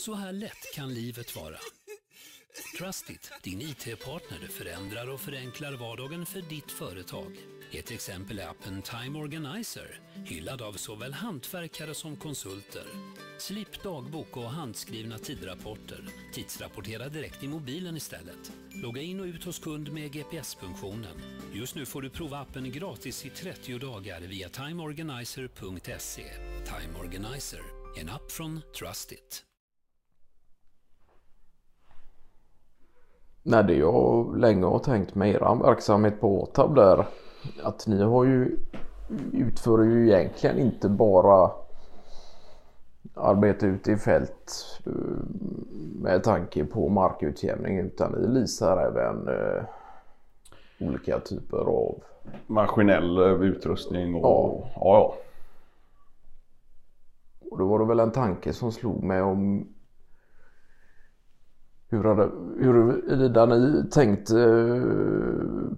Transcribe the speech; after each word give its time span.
Så 0.00 0.14
här 0.14 0.32
lätt 0.32 0.74
kan 0.74 0.94
livet 0.94 1.36
vara. 1.36 1.56
Trustit, 2.78 3.30
din 3.42 3.60
IT-partner, 3.60 4.48
förändrar 4.48 5.10
och 5.10 5.20
förenklar 5.20 5.72
vardagen 5.72 6.26
för 6.26 6.40
ditt 6.40 6.70
företag. 6.70 7.36
Ett 7.72 7.90
exempel 7.90 8.38
är 8.38 8.48
appen 8.48 8.82
Time 8.82 9.18
Organizer, 9.18 10.00
hyllad 10.24 10.62
av 10.62 10.72
såväl 10.72 11.12
hantverkare 11.12 11.94
som 11.94 12.16
konsulter. 12.16 12.84
Slipp 13.38 13.82
dagbok 13.82 14.36
och 14.36 14.50
handskrivna 14.50 15.18
tidrapporter. 15.18 16.04
Tidsrapportera 16.34 17.08
direkt 17.08 17.42
i 17.42 17.48
mobilen 17.48 17.96
istället. 17.96 18.52
Logga 18.70 19.02
in 19.02 19.20
och 19.20 19.26
ut 19.26 19.44
hos 19.44 19.58
kund 19.58 19.92
med 19.92 20.12
GPS-funktionen. 20.12 21.22
Just 21.52 21.74
nu 21.74 21.86
får 21.86 22.02
du 22.02 22.10
prova 22.10 22.38
appen 22.38 22.72
gratis 22.72 23.26
i 23.26 23.30
30 23.30 23.78
dagar 23.78 24.20
via 24.20 24.48
timeorganizer.se. 24.48 26.24
Time 26.64 26.98
Organizer, 27.00 27.62
en 28.00 28.08
app 28.08 28.32
från 28.32 28.60
Trustit. 28.78 29.44
Nej, 33.42 33.64
det 33.64 33.74
jag 33.74 34.36
länge 34.36 34.66
har 34.66 34.78
tänkt 34.78 35.14
med 35.14 35.30
er 35.30 35.62
verksamhet 35.62 36.20
på 36.20 36.42
Åtab 36.42 36.74
där 36.74 37.06
att 37.62 37.86
ni 37.86 38.02
har 38.02 38.24
ju 38.24 38.56
utför 39.32 39.82
ju 39.82 40.08
egentligen 40.08 40.58
inte 40.58 40.88
bara 40.88 41.50
arbete 43.14 43.66
ute 43.66 43.92
i 43.92 43.96
fält 43.96 44.80
eh, 44.86 44.92
med 46.02 46.24
tanke 46.24 46.64
på 46.64 46.88
markutjämning 46.88 47.78
utan 47.78 48.12
ni 48.12 48.28
leasar 48.28 48.76
även 48.76 49.28
eh, 49.28 49.64
olika 50.80 51.20
typer 51.20 51.58
av 51.58 52.02
Maskinell 52.46 53.18
eh, 53.18 53.42
utrustning 53.42 54.14
och 54.14 54.22
ja. 54.22 54.70
ja, 54.74 54.80
ja. 54.80 55.16
Och 57.50 57.58
då 57.58 57.66
var 57.66 57.78
det 57.78 57.84
väl 57.84 58.00
en 58.00 58.12
tanke 58.12 58.52
som 58.52 58.72
slog 58.72 59.02
mig 59.02 59.22
om 59.22 59.68
hur 61.90 62.04
hade, 62.04 62.30
huruvida 62.58 63.46
ni 63.46 63.90
tänkt 63.90 64.30
eh, 64.30 64.82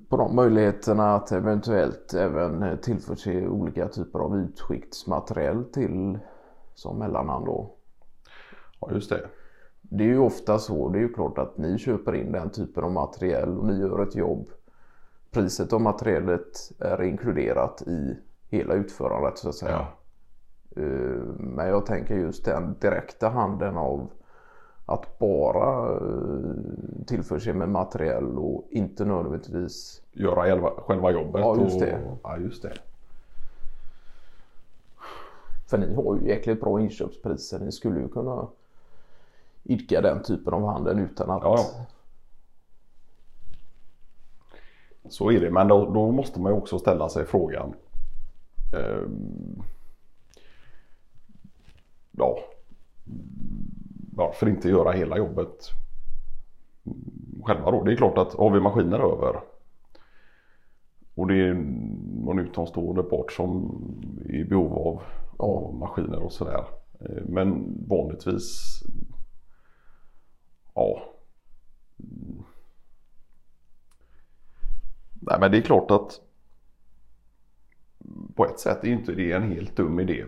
på 0.08 0.16
de 0.16 0.36
möjligheterna 0.36 1.14
att 1.14 1.32
eventuellt 1.32 2.14
även 2.14 2.78
tillförse 2.78 3.46
olika 3.46 3.88
typer 3.88 4.18
av 4.18 4.38
utskiktsmaterial 4.38 5.64
till 5.64 6.18
som 6.74 6.98
mellanhand 6.98 7.46
då? 7.46 7.74
Ja 8.80 8.88
just 8.92 9.10
det. 9.10 9.26
Det 9.80 10.04
är 10.04 10.08
ju 10.08 10.18
ofta 10.18 10.58
så. 10.58 10.88
Det 10.88 10.98
är 10.98 11.02
ju 11.02 11.12
klart 11.12 11.38
att 11.38 11.58
ni 11.58 11.78
köper 11.78 12.14
in 12.14 12.32
den 12.32 12.50
typen 12.50 12.84
av 12.84 12.92
material 12.92 13.58
och 13.58 13.66
ni 13.66 13.80
gör 13.80 14.02
ett 14.02 14.16
jobb. 14.16 14.50
Priset 15.30 15.72
av 15.72 15.80
materialet 15.80 16.72
är 16.78 17.02
inkluderat 17.02 17.82
i 17.82 18.16
hela 18.48 18.74
utförandet 18.74 19.38
så 19.38 19.48
att 19.48 19.54
säga. 19.54 19.86
Ja. 20.74 20.82
Eh, 20.82 21.22
men 21.38 21.68
jag 21.68 21.86
tänker 21.86 22.14
just 22.14 22.44
den 22.44 22.76
direkta 22.80 23.28
handeln 23.28 23.76
av 23.76 24.10
att 24.86 25.18
bara 25.18 25.92
eh, 25.94 27.04
tillförse 27.06 27.52
med 27.52 27.68
materiell 27.68 28.38
och 28.38 28.64
inte 28.70 29.04
nödvändigtvis 29.04 30.02
göra 30.12 30.70
själva 30.70 31.10
jobbet. 31.10 31.40
Ja 31.40 31.56
just 31.60 31.80
det. 31.80 32.04
Och, 32.06 32.18
ja, 32.22 32.38
just 32.38 32.62
det. 32.62 32.72
För 35.66 35.78
ni 35.78 35.94
har 35.94 36.16
ju 36.16 36.28
jäkligt 36.28 36.60
bra 36.60 36.80
inköpspriser. 36.80 37.58
Ni 37.58 37.72
skulle 37.72 38.00
ju 38.00 38.08
kunna 38.08 38.48
idka 39.62 40.00
den 40.00 40.22
typen 40.22 40.54
av 40.54 40.66
handel 40.66 40.98
utan 40.98 41.30
att... 41.30 41.42
Ja, 41.42 41.56
ja. 41.58 41.86
Så 45.08 45.32
är 45.32 45.40
det 45.40 45.50
men 45.50 45.68
då, 45.68 45.90
då 45.90 46.10
måste 46.10 46.40
man 46.40 46.52
ju 46.52 46.58
också 46.58 46.78
ställa 46.78 47.08
sig 47.08 47.26
frågan. 47.26 47.74
Eh, 48.74 49.08
ja, 52.10 52.38
varför 54.16 54.48
inte 54.48 54.68
göra 54.68 54.92
hela 54.92 55.18
jobbet 55.18 55.70
själva 57.44 57.70
då? 57.70 57.84
Det 57.84 57.92
är 57.92 57.96
klart 57.96 58.18
att 58.18 58.34
har 58.34 58.50
vi 58.50 58.60
maskiner 58.60 58.98
över 58.98 59.40
och 61.14 61.26
det 61.26 61.48
är 61.48 61.54
någon 62.24 62.38
utomstående 62.38 63.02
part 63.02 63.32
som 63.32 63.70
är 64.28 64.34
i 64.34 64.44
behov 64.44 64.72
av, 64.72 65.02
av 65.36 65.74
maskiner 65.74 66.22
och 66.22 66.32
sådär. 66.32 66.64
Eh, 67.00 67.22
men 67.28 67.74
vanligtvis 67.88 68.82
ja. 70.74 71.02
Nej 75.12 75.40
men 75.40 75.50
det 75.50 75.58
är 75.58 75.62
klart 75.62 75.90
att 75.90 76.20
på 78.34 78.46
ett 78.46 78.58
sätt 78.58 78.84
är 78.84 78.88
inte 78.88 79.12
det 79.12 79.32
en 79.32 79.52
helt 79.52 79.76
dum 79.76 80.00
idé 80.00 80.24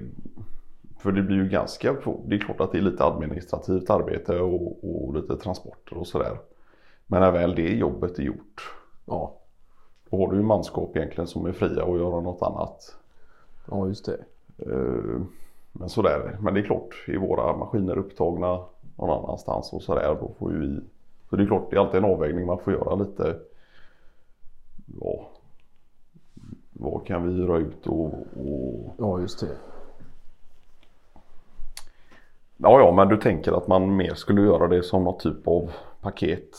för 1.05 1.13
det 1.13 1.23
blir 1.23 1.37
ju 1.37 1.49
ganska, 1.49 1.97
det 2.25 2.35
är 2.35 2.39
klart 2.39 2.61
att 2.61 2.73
det 2.73 2.79
är 2.79 2.83
lite 2.83 3.05
administrativt 3.05 3.91
arbete 3.91 4.41
och, 4.41 4.85
och 4.85 5.15
lite 5.15 5.37
transporter 5.37 5.99
och 5.99 6.07
sådär. 6.07 6.39
Men 7.07 7.21
när 7.21 7.31
väl 7.31 7.55
det 7.55 7.75
jobbet 7.75 8.19
är 8.19 8.23
gjort, 8.23 8.75
ja, 9.07 9.35
då 10.11 10.17
har 10.17 10.31
du 10.31 10.37
ju 10.37 10.43
manskap 10.43 10.97
egentligen 10.97 11.27
som 11.27 11.47
är 11.47 11.53
fria 11.53 11.83
att 11.83 11.99
göra 11.99 12.21
något 12.21 12.43
annat. 12.43 12.97
Ja, 13.71 13.89
just 13.89 14.07
det. 14.07 14.19
Eh, 14.59 15.21
men 15.73 15.89
sådär, 15.89 16.39
men 16.41 16.55
det 16.55 16.61
är 16.61 16.65
klart, 16.65 17.05
är 17.07 17.19
våra 17.19 17.57
maskiner 17.57 17.99
upptagna 17.99 18.61
någon 18.97 19.25
annanstans 19.25 19.73
och 19.73 19.83
sådär, 19.83 20.17
då 20.21 20.31
får 20.39 20.53
ju 20.53 20.59
vi... 20.59 20.81
Så 21.31 21.37
det 21.37 21.43
är 21.43 21.47
klart, 21.47 21.71
det 21.71 21.77
är 21.77 21.81
alltid 21.81 22.05
en 22.05 22.11
avvägning 22.11 22.47
man 22.47 22.59
får 22.59 22.73
göra 22.73 22.95
lite. 22.95 23.37
Ja, 25.01 25.29
vad 26.73 27.07
kan 27.07 27.29
vi 27.29 27.35
hyra 27.35 27.59
ut 27.59 27.87
och... 27.87 28.15
och... 28.47 28.95
Ja, 28.99 29.21
just 29.21 29.41
det. 29.41 29.74
Ja, 32.65 32.81
ja, 32.81 32.93
men 32.93 33.09
du 33.09 33.17
tänker 33.17 33.53
att 33.53 33.67
man 33.67 33.97
mer 33.97 34.15
skulle 34.15 34.43
göra 34.43 34.69
det 34.69 34.83
som 34.83 35.05
något 35.05 35.21
typ 35.21 35.49
av 35.49 35.71
paket. 36.01 36.57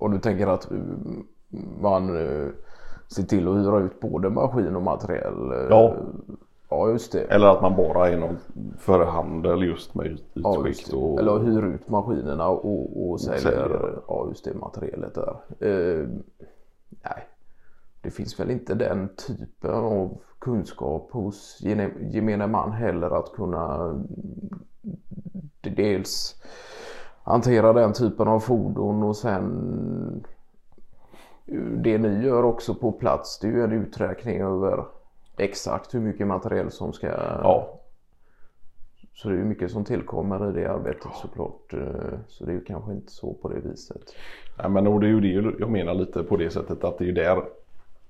Och 0.00 0.10
du 0.10 0.18
tänker 0.18 0.46
att 0.46 0.70
mm, 0.70 1.26
man 1.80 2.16
uh, 2.16 2.48
ser 3.08 3.22
till 3.22 3.48
att 3.48 3.56
hyra 3.56 3.78
ut 3.78 4.00
både 4.00 4.30
maskin 4.30 4.76
och 4.76 4.82
materiell? 4.82 5.52
Uh, 5.52 5.66
ja. 5.70 5.94
Ja, 6.68 6.88
just 6.88 7.12
det. 7.12 7.20
Eller 7.20 7.46
att 7.46 7.62
man 7.62 7.76
bara 7.76 8.08
är 8.08 8.18
någon 8.18 8.38
förhandel 8.78 9.62
just 9.62 9.94
med 9.94 10.06
utskick. 10.06 10.92
Ja, 10.92 10.96
och... 10.96 11.20
Eller 11.20 11.38
hyr 11.38 11.62
ut 11.62 11.88
maskinerna 11.88 12.48
och, 12.48 13.10
och 13.10 13.20
säljer, 13.20 13.40
säljer. 13.40 13.98
Ja, 14.08 14.26
just 14.28 14.44
det 14.44 14.54
materialet 14.54 15.14
där. 15.14 15.36
Uh, 15.68 16.08
nej, 16.90 17.28
det 18.02 18.10
finns 18.10 18.40
väl 18.40 18.50
inte 18.50 18.74
den 18.74 19.08
typen 19.08 19.74
av 19.74 20.18
kunskap 20.38 21.10
hos 21.12 21.58
gemene 22.00 22.46
man 22.46 22.72
heller 22.72 23.18
att 23.18 23.32
kunna 23.32 23.94
dels 25.70 26.42
hantera 27.22 27.72
den 27.72 27.92
typen 27.92 28.28
av 28.28 28.40
fordon 28.40 29.02
och 29.02 29.16
sen 29.16 30.24
det 31.76 31.98
ni 31.98 32.24
gör 32.24 32.42
också 32.42 32.74
på 32.74 32.92
plats 32.92 33.38
det 33.38 33.46
är 33.46 33.52
ju 33.52 33.64
en 33.64 33.72
uträkning 33.72 34.40
över 34.40 34.84
exakt 35.36 35.94
hur 35.94 36.00
mycket 36.00 36.26
material 36.26 36.70
som 36.70 36.92
ska 36.92 37.06
ja. 37.06 37.80
Så 39.14 39.28
det 39.28 39.34
är 39.34 39.38
ju 39.38 39.44
mycket 39.44 39.70
som 39.70 39.84
tillkommer 39.84 40.50
i 40.50 40.52
det 40.52 40.70
arbetet 40.70 41.10
såklart. 41.22 41.72
Eh, 41.72 42.18
så 42.28 42.44
det 42.44 42.50
är 42.50 42.54
ju 42.54 42.64
kanske 42.64 42.92
inte 42.92 43.12
så 43.12 43.34
på 43.34 43.48
det 43.48 43.60
viset. 43.60 44.14
Nej 44.58 44.70
men 44.70 44.86
och 44.86 45.00
det 45.00 45.06
är 45.06 45.10
ju 45.10 45.20
det 45.20 45.56
jag 45.58 45.70
menar 45.70 45.94
lite 45.94 46.22
på 46.22 46.36
det 46.36 46.50
sättet 46.50 46.84
att 46.84 46.98
det 46.98 47.04
är 47.04 47.06
ju 47.06 47.12
där 47.12 47.42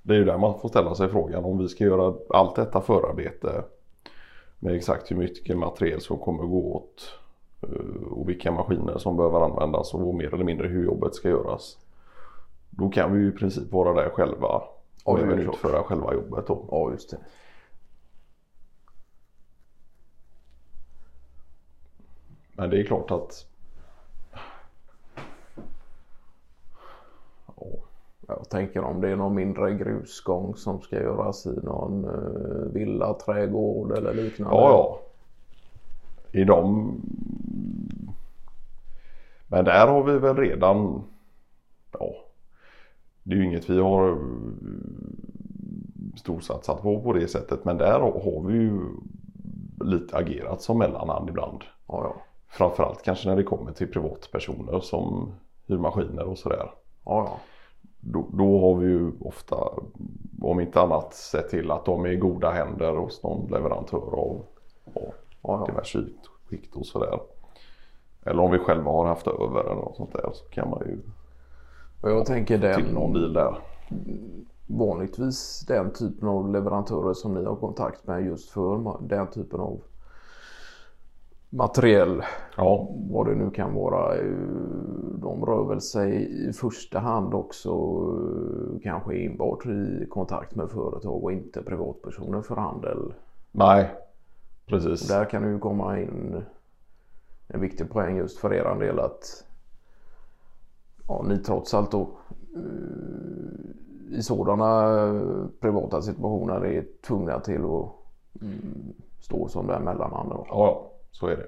Det 0.02 0.14
är 0.14 0.18
ju 0.18 0.24
där 0.24 0.38
man 0.38 0.60
får 0.60 0.68
ställa 0.68 0.94
sig 0.94 1.08
frågan 1.08 1.44
om 1.44 1.58
vi 1.58 1.68
ska 1.68 1.84
göra 1.84 2.14
allt 2.28 2.56
detta 2.56 2.80
förarbete 2.80 3.62
med 4.58 4.74
exakt 4.74 5.10
hur 5.10 5.16
mycket 5.16 5.58
material 5.58 6.00
som 6.00 6.18
kommer 6.18 6.42
gå 6.42 6.74
åt 6.74 7.18
Eh, 7.23 7.23
och 8.10 8.28
vilka 8.28 8.52
maskiner 8.52 8.98
som 8.98 9.16
behöver 9.16 9.40
användas 9.40 9.94
och 9.94 10.14
mer 10.14 10.34
eller 10.34 10.44
mindre 10.44 10.68
hur 10.68 10.84
jobbet 10.84 11.14
ska 11.14 11.28
göras. 11.28 11.78
Då 12.70 12.88
kan 12.88 13.12
vi 13.12 13.20
ju 13.20 13.28
i 13.28 13.32
princip 13.32 13.72
vara 13.72 13.94
där 14.02 14.10
själva 14.10 14.62
och 15.04 15.18
även 15.18 15.38
utföra 15.38 15.82
själva 15.82 16.14
jobbet 16.14 16.46
då. 16.46 16.64
Ja, 16.70 16.90
just 16.90 17.10
det. 17.10 17.18
Men 22.56 22.70
det 22.70 22.80
är 22.80 22.84
klart 22.84 23.10
att 23.10 23.46
Jag 28.28 28.48
tänker 28.48 28.84
om 28.84 29.00
det 29.00 29.08
är 29.08 29.16
någon 29.16 29.34
mindre 29.34 29.74
grusgång 29.74 30.54
som 30.56 30.80
ska 30.80 30.96
göras 30.96 31.46
i 31.46 31.60
någon 31.62 32.04
uh, 32.04 32.72
villa, 32.72 33.14
trädgård 33.14 33.92
eller 33.92 34.14
liknande. 34.14 34.56
Ja, 34.56 34.70
ja. 34.70 35.00
I 36.40 36.44
de 36.44 36.94
men 39.54 39.64
där 39.64 39.86
har 39.86 40.02
vi 40.02 40.18
väl 40.18 40.36
redan, 40.36 41.04
ja, 41.98 42.14
det 43.22 43.34
är 43.34 43.38
ju 43.38 43.44
inget 43.44 43.70
vi 43.70 43.80
har 43.80 44.08
eh, 44.08 44.16
storsatsat 46.16 46.82
på 46.82 47.02
på 47.02 47.12
det 47.12 47.28
sättet 47.28 47.64
men 47.64 47.78
där 47.78 48.00
har 48.00 48.46
vi 48.46 48.54
ju 48.54 48.80
lite 49.80 50.16
agerat 50.16 50.62
som 50.62 50.78
mellanhand 50.78 51.28
ibland. 51.28 51.64
Ja, 51.88 52.00
ja. 52.04 52.14
Framförallt 52.48 53.02
kanske 53.02 53.28
när 53.28 53.36
det 53.36 53.42
kommer 53.42 53.72
till 53.72 53.92
privatpersoner 53.92 54.80
som 54.80 55.34
hyr 55.66 55.78
maskiner 55.78 56.24
och 56.24 56.38
sådär. 56.38 56.70
Ja, 57.04 57.28
ja. 57.28 57.38
Då, 58.00 58.28
då, 58.32 58.60
har 58.60 58.74
vi 58.74 58.86
ju 58.86 59.12
ofta, 59.20 59.56
om 60.42 60.60
inte 60.60 60.80
annat, 60.80 61.14
sett 61.14 61.48
till 61.48 61.70
att 61.70 61.84
de 61.84 62.04
är 62.04 62.08
i 62.08 62.16
goda 62.16 62.50
händer 62.50 62.92
hos 62.92 63.22
någon 63.22 63.50
leverantör 63.50 64.18
av 64.18 64.44
ja, 64.94 65.00
ja, 65.42 65.66
diverse 65.68 66.04
skikt 66.48 66.76
och 66.76 66.86
sådär. 66.86 67.20
Eller 68.24 68.42
om 68.42 68.50
vi 68.50 68.58
själva 68.58 68.90
har 68.90 69.06
haft 69.06 69.26
över 69.26 69.60
eller 69.64 69.74
något 69.74 69.96
sånt 69.96 70.12
där 70.12 70.30
så 70.32 70.44
kan 70.44 70.70
man 70.70 70.80
ju 70.86 70.98
Och 72.02 72.10
jag 72.10 72.26
tänker 72.26 72.58
till 72.58 72.84
den 72.84 72.94
någon 72.94 73.12
bil 73.12 73.32
där. 73.32 73.58
vanligtvis 74.66 75.64
den 75.68 75.92
typen 75.92 76.28
av 76.28 76.52
leverantörer 76.52 77.14
som 77.14 77.34
ni 77.34 77.44
har 77.44 77.56
kontakt 77.56 78.06
med 78.06 78.26
just 78.26 78.50
för 78.50 78.96
den 79.00 79.26
typen 79.26 79.60
av 79.60 79.80
materiell, 81.50 82.22
Ja, 82.56 82.88
vad 83.10 83.26
det 83.26 83.34
nu 83.34 83.50
kan 83.50 83.74
vara. 83.74 84.14
De 85.22 85.46
rör 85.46 85.68
väl 85.68 85.80
sig 85.80 86.28
i 86.48 86.52
första 86.52 86.98
hand 86.98 87.34
också 87.34 87.70
eh, 87.70 88.80
kanske 88.82 89.16
enbart 89.26 89.66
i 89.66 90.06
kontakt 90.10 90.54
med 90.54 90.70
företag 90.70 91.24
och 91.24 91.32
inte 91.32 91.62
privatpersoner 91.62 92.42
för 92.42 92.56
handel. 92.56 93.14
nej 93.52 93.90
precis. 94.66 95.08
Där 95.08 95.24
kan 95.24 95.42
det 95.42 95.48
ju 95.48 95.58
komma 95.58 96.00
in 96.00 96.42
en 97.48 97.60
viktig 97.60 97.90
poäng 97.90 98.16
just 98.16 98.38
för 98.38 98.54
er 98.54 98.78
del 98.80 98.98
att 98.98 99.44
ja, 101.08 101.24
ni 101.28 101.38
trots 101.38 101.74
allt 101.74 101.90
då 101.90 102.08
eh, 102.56 104.18
i 104.18 104.22
sådana 104.22 104.96
eh, 105.06 105.46
privata 105.60 106.02
situationer 106.02 106.66
är 106.66 106.84
tvungna 107.06 107.40
till 107.40 107.64
att 107.64 107.92
mm, 108.42 108.94
stå 109.20 109.48
som 109.48 109.66
den 109.66 109.82
mellanhanden. 109.82 110.38
Ja, 110.48 110.90
så 111.10 111.26
är 111.26 111.36
det. 111.36 111.46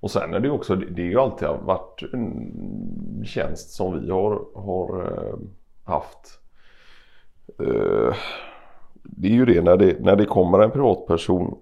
Och 0.00 0.10
sen 0.10 0.34
är 0.34 0.40
det 0.40 0.46
ju 0.46 0.54
också, 0.54 0.76
det 0.76 1.02
är 1.02 1.06
ju 1.06 1.18
alltid 1.18 1.48
varit 1.48 2.02
en 2.12 3.24
tjänst 3.24 3.70
som 3.70 4.00
vi 4.00 4.10
har, 4.10 4.44
har 4.54 5.02
eh, 5.02 5.38
haft. 5.84 6.40
Det 9.02 9.28
är 9.28 9.32
ju 9.32 9.44
det 9.44 9.62
när, 9.62 9.76
det 9.76 10.00
när 10.00 10.16
det 10.16 10.24
kommer 10.24 10.58
en 10.58 10.70
privatperson 10.70 11.58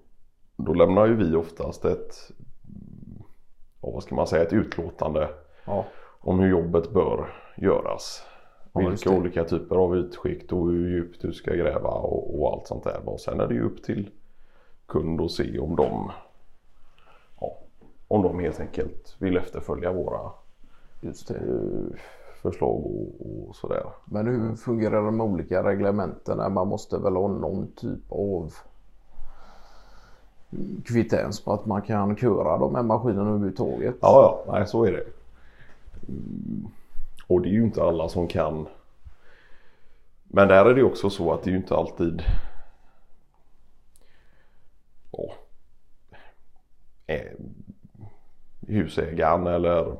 då 0.57 0.75
lämnar 0.75 1.07
ju 1.07 1.17
vi 1.17 1.37
oftast 1.37 1.85
ett, 1.85 2.31
vad 3.93 4.03
ska 4.03 4.15
man 4.15 4.27
säga, 4.27 4.43
ett 4.43 4.53
utlåtande 4.53 5.29
Ja, 5.65 5.85
om 6.21 6.41
hur 6.41 6.49
jobbet 6.49 6.93
bör 6.93 7.27
göras. 7.57 8.27
Ja, 8.73 8.89
Vilka 8.89 9.11
olika 9.11 9.45
typer 9.45 9.77
av 9.77 9.97
utskikt 9.97 10.53
och 10.53 10.67
hur 10.67 10.89
djupt 10.89 11.23
du 11.23 11.33
ska 11.33 11.55
gräva 11.55 11.91
och, 11.91 12.41
och 12.41 12.53
allt 12.53 12.67
sånt 12.67 12.85
där. 12.85 13.09
Och 13.09 13.21
sen 13.21 13.41
är 13.41 13.47
det 13.47 13.55
ju 13.55 13.65
upp 13.65 13.83
till 13.83 14.11
kund 14.87 15.21
att 15.21 15.31
se 15.31 15.59
om 15.59 15.77
de, 15.77 16.13
ja, 17.41 17.59
om 18.09 18.23
de 18.23 18.39
helt 18.39 18.61
enkelt 18.61 19.17
vill 19.19 19.37
efterfölja 19.37 19.93
våra 19.93 20.31
eh, 21.03 21.97
förslag 22.43 22.87
och, 22.87 23.49
och 23.49 23.57
sådär. 23.57 23.85
Men 24.05 24.27
hur 24.27 24.57
fungerar 24.57 25.05
de 25.05 25.21
olika 25.21 25.65
reglementen? 25.65 26.53
Man 26.53 26.69
måste 26.69 26.99
väl 26.99 27.17
ha 27.17 27.29
någon 27.29 27.73
typ 27.77 28.13
av 28.13 28.53
kvittens 30.85 31.45
på 31.45 31.53
att 31.53 31.67
man 31.67 31.83
kan 31.83 32.17
köra 32.17 32.59
de 32.59 32.75
här 32.75 32.83
maskinerna 32.83 33.31
överhuvudtaget. 33.31 33.95
Ja, 34.01 34.45
ja, 34.47 34.53
nej 34.53 34.67
så 34.67 34.85
är 34.85 34.93
det. 34.93 35.05
Mm. 36.09 36.69
Och 37.27 37.41
det 37.41 37.49
är 37.49 37.53
ju 37.53 37.63
inte 37.63 37.83
alla 37.83 38.09
som 38.09 38.29
kan. 38.29 38.67
Men 40.25 40.49
där 40.49 40.65
är 40.65 40.75
det 40.75 40.83
också 40.83 41.11
så 41.11 41.33
att 41.33 41.43
det 41.43 41.51
är 41.51 41.53
ju 41.53 41.59
inte 41.59 41.77
alltid 41.77 42.23
ja, 45.11 45.35
eh, 47.07 47.33
husägaren 48.61 49.47
eller 49.47 49.97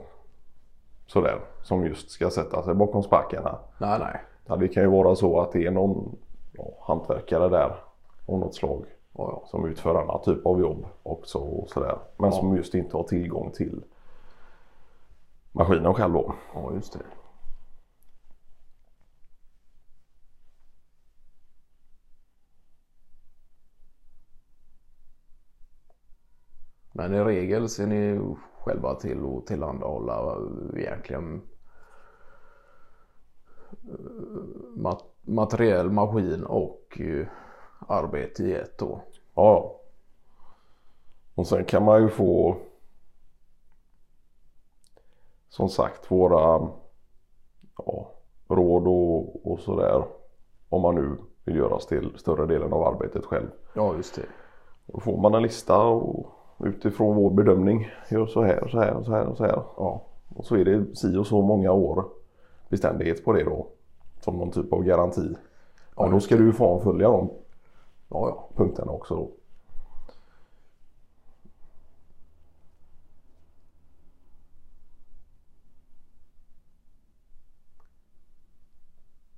sådär 1.07 1.41
som 1.63 1.87
just 1.87 2.11
ska 2.11 2.31
sätta 2.31 2.63
sig 2.63 2.75
bakom 2.75 3.03
spackarna. 3.03 3.59
Nej, 3.79 3.99
nej. 3.99 4.21
Ja, 4.47 4.57
det 4.57 4.69
kan 4.69 4.83
ju 4.83 4.89
vara 4.89 5.17
så 5.17 5.41
att 5.41 5.53
det 5.53 5.67
är 5.67 5.71
någon 5.71 6.17
ja, 6.53 6.65
hantverkare 6.81 7.49
där 7.49 7.75
av 8.27 8.39
något 8.39 8.55
slag. 8.55 8.85
Som 9.47 9.67
utför 9.67 9.95
annan 9.95 10.23
typ 10.23 10.47
av 10.47 10.61
jobb 10.61 10.87
också 11.03 11.39
och 11.39 11.69
sådär. 11.71 11.99
Men 12.17 12.31
Ja. 12.31 12.37
som 12.37 12.57
just 12.57 12.75
inte 12.75 12.97
har 12.97 13.05
tillgång 13.05 13.51
till 13.53 13.85
maskinen 15.53 15.95
själv 15.95 16.13
då. 16.13 16.35
ja, 16.55 16.73
just 16.75 16.93
det. 16.93 17.05
Men 26.93 27.15
i 27.15 27.19
regel 27.25 27.69
ser 27.69 27.87
ni 27.87 28.35
själva 28.59 28.95
till 28.95 29.19
att 29.37 29.47
tillhandahålla 29.47 30.37
egentligen 30.77 31.43
eh, 33.71 33.99
mat- 34.77 35.15
materiell 35.23 35.91
maskin 35.91 36.45
och 36.45 37.01
eh, 37.01 37.27
arbete 37.87 38.43
i 38.43 38.55
ett 38.55 38.79
då. 38.79 39.01
Ja. 39.35 39.81
Och 41.35 41.47
sen 41.47 41.65
kan 41.65 41.85
man 41.85 42.03
ju 42.03 42.09
få 42.09 42.57
som 45.49 45.69
sagt 45.69 46.11
våra 46.11 46.69
ja, 47.87 48.11
råd 48.49 48.87
och, 48.87 49.53
och 49.53 49.61
sådär. 49.61 50.05
Om 50.69 50.83
man 50.83 50.95
nu 50.95 51.17
vill 51.45 51.57
göra 51.57 51.79
till 51.79 52.13
större 52.17 52.47
delen 52.47 52.73
av 52.73 52.83
arbetet 52.83 53.25
själv. 53.25 53.47
Ja, 53.75 53.95
just 53.97 54.15
det. 54.15 54.27
Då 54.87 55.01
får 55.01 55.17
man 55.17 55.35
en 55.35 55.43
lista 55.43 55.79
och 55.79 56.27
utifrån 56.59 57.17
vår 57.17 57.31
bedömning 57.31 57.91
gör 58.11 58.27
så 58.27 58.43
här 58.43 58.65
och 58.65 58.71
så 58.71 58.81
här 58.81 58.95
och 58.95 59.05
så 59.05 59.13
här 59.13 59.27
och 59.27 59.37
så 59.37 59.45
här. 59.45 59.63
Ja, 59.77 60.03
Och 60.37 60.45
så 60.45 60.57
är 60.57 60.65
det 60.65 60.97
si 60.97 61.17
och 61.17 61.27
så 61.27 61.43
många 61.43 61.73
år 61.73 62.05
beständighet 62.69 63.25
på 63.25 63.33
det 63.33 63.45
då. 63.45 63.67
Som 64.21 64.37
någon 64.37 64.51
typ 64.51 64.73
av 64.73 64.83
garanti. 64.83 65.35
Men 65.97 66.11
då 66.11 66.21
ska 66.21 66.37
du 66.37 66.45
ju 66.45 66.53
få 66.53 66.81
följa 66.81 67.09
de 67.09 67.31
ja, 68.15 68.29
ja. 68.29 68.49
punkten 68.57 68.89
också 68.89 69.15
då. 69.15 69.31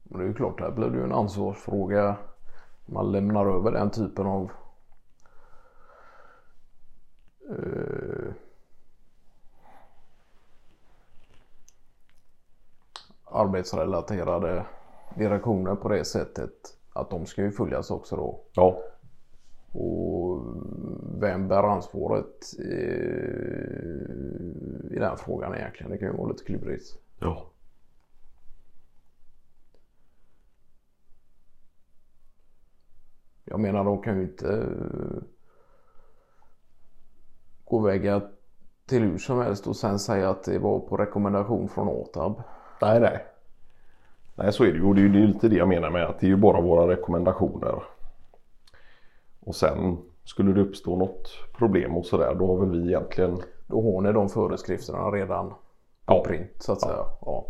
Men 0.03 0.19
det 0.19 0.25
är 0.25 0.29
ju 0.29 0.35
klart, 0.35 0.61
här 0.61 0.71
blir 0.71 0.91
det 0.91 0.97
ju 0.97 1.05
en 1.05 1.13
ansvarsfråga. 1.13 2.17
Man 2.87 3.13
lämnar 3.13 3.47
över 3.47 3.73
den 3.73 3.91
typen 3.91 4.27
av 4.27 4.51
eh, 7.51 8.33
arbetsrelaterade 13.25 14.67
direktioner 15.15 15.75
på 15.75 15.89
det 15.89 16.05
sättet 16.05 16.76
att 16.97 17.11
de 17.11 17.27
ska 17.27 17.43
ju 17.43 17.51
följas 17.53 17.91
också 17.91 18.17
då. 18.17 18.41
Ja, 18.53 18.79
Och 19.73 20.43
vem 21.21 21.49
bär 21.49 21.63
ansvaret 21.63 22.55
eh, 22.59 22.67
i 24.97 24.99
den 24.99 25.17
frågan 25.17 25.55
egentligen? 25.55 25.93
Det 25.93 25.99
kan 25.99 26.09
ju 26.09 26.17
vara 26.17 26.29
lite 26.29 26.45
klurigt. 26.45 26.85
ja. 27.19 27.47
Jag 33.49 33.61
menar 33.61 33.85
de 33.85 34.03
kan 34.03 34.17
ju 34.17 34.23
inte 34.23 34.49
eh, 34.49 35.23
gå 37.65 37.79
väga 37.79 38.23
till 38.87 39.03
hur 39.03 39.19
som 39.19 39.39
helst 39.39 39.67
och 39.67 39.77
sen 39.77 39.99
säga 39.99 40.31
att 40.31 40.45
det 40.45 40.59
var 40.59 40.81
på 40.81 40.97
rekommendation 40.97 41.69
från 41.69 41.89
ATAB. 41.89 42.43
Nej, 42.83 43.01
nej. 43.01 43.27
Nej, 44.39 44.53
så 44.53 44.65
är 44.65 44.73
det 44.73 44.79
ju. 44.79 44.85
Och 44.85 44.95
det 44.95 45.01
är 45.01 45.03
ju 45.03 45.27
lite 45.27 45.49
det 45.49 45.57
jag 45.57 45.69
menar 45.69 45.91
med 45.91 46.05
att 46.05 46.21
det 46.21 46.27
är 46.27 46.29
ju 46.29 46.37
bara 46.37 46.61
våra 46.61 46.89
rekommendationer. 46.93 47.83
Och 49.41 49.55
sen 49.55 49.99
skulle 50.25 50.53
det 50.53 50.61
uppstå 50.61 50.97
något 50.97 51.29
problem 51.59 51.97
och 51.97 52.07
sådär, 52.07 52.35
då 52.35 52.47
har 52.47 52.67
väl 52.67 52.81
vi 52.81 52.87
egentligen 52.89 53.39
Då 53.67 53.83
har 53.83 54.01
ni 54.01 54.13
de 54.13 54.29
föreskrifterna 54.29 54.99
redan 55.11 55.49
på 55.49 55.55
Ja. 56.07 56.25
print 56.27 56.51
så 56.59 56.73
att 56.73 56.81
säga. 56.81 56.97
Ja. 57.21 57.45